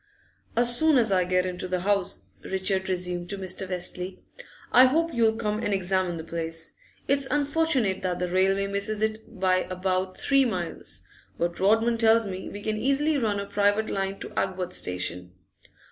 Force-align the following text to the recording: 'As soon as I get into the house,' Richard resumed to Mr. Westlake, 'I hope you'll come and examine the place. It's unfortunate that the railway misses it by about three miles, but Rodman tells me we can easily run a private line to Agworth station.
'As 0.57 0.75
soon 0.75 0.97
as 0.97 1.11
I 1.11 1.25
get 1.25 1.45
into 1.45 1.67
the 1.67 1.81
house,' 1.81 2.23
Richard 2.43 2.89
resumed 2.89 3.29
to 3.29 3.37
Mr. 3.37 3.69
Westlake, 3.69 4.23
'I 4.71 4.85
hope 4.85 5.13
you'll 5.13 5.35
come 5.35 5.59
and 5.61 5.75
examine 5.75 6.17
the 6.17 6.23
place. 6.23 6.73
It's 7.07 7.27
unfortunate 7.29 8.01
that 8.01 8.17
the 8.17 8.27
railway 8.27 8.65
misses 8.65 9.03
it 9.03 9.39
by 9.39 9.57
about 9.69 10.17
three 10.17 10.43
miles, 10.43 11.03
but 11.37 11.59
Rodman 11.59 11.99
tells 11.99 12.25
me 12.25 12.49
we 12.49 12.63
can 12.63 12.77
easily 12.77 13.15
run 13.19 13.39
a 13.39 13.45
private 13.45 13.91
line 13.91 14.19
to 14.21 14.29
Agworth 14.29 14.73
station. 14.73 15.33